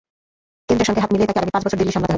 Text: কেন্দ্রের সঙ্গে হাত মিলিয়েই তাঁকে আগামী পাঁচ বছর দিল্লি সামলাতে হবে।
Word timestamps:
কেন্দ্রের 0.67 0.87
সঙ্গে 0.89 1.01
হাত 1.03 1.09
মিলিয়েই 1.13 1.27
তাঁকে 1.29 1.39
আগামী 1.41 1.53
পাঁচ 1.55 1.63
বছর 1.65 1.79
দিল্লি 1.79 1.91
সামলাতে 1.95 2.01
হবে। 2.05 2.09